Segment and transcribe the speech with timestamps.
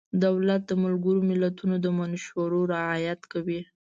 [0.25, 3.61] دولت د ملګرو ملتونو د منشورو رعایت کوي.